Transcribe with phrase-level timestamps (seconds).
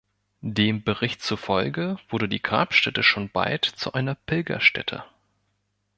[0.41, 5.03] Dem Bericht zufolge wurde die Grabstätte schon bald zu einer Pilgerstätte.